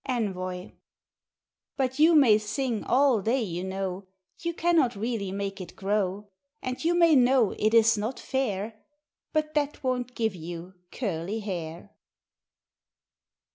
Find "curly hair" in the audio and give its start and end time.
10.91-11.91